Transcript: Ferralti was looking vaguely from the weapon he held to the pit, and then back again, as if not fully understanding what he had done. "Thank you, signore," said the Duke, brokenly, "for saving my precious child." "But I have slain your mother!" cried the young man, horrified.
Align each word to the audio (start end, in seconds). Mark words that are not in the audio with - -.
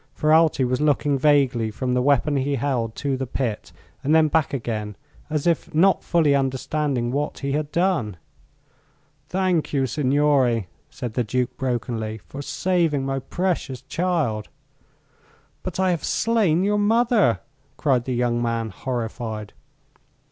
Ferralti 0.17 0.65
was 0.65 0.81
looking 0.81 1.15
vaguely 1.19 1.69
from 1.69 1.93
the 1.93 2.01
weapon 2.01 2.35
he 2.35 2.55
held 2.55 2.95
to 2.95 3.15
the 3.15 3.27
pit, 3.27 3.71
and 4.03 4.15
then 4.15 4.29
back 4.29 4.51
again, 4.51 4.95
as 5.29 5.45
if 5.45 5.71
not 5.75 6.03
fully 6.03 6.33
understanding 6.33 7.11
what 7.11 7.37
he 7.37 7.51
had 7.51 7.71
done. 7.71 8.17
"Thank 9.29 9.73
you, 9.73 9.85
signore," 9.85 10.65
said 10.89 11.13
the 11.13 11.23
Duke, 11.23 11.55
brokenly, 11.55 12.17
"for 12.17 12.41
saving 12.41 13.05
my 13.05 13.19
precious 13.19 13.83
child." 13.83 14.49
"But 15.61 15.79
I 15.79 15.91
have 15.91 16.03
slain 16.03 16.63
your 16.63 16.79
mother!" 16.79 17.39
cried 17.77 18.05
the 18.05 18.15
young 18.15 18.41
man, 18.41 18.71
horrified. 18.71 19.53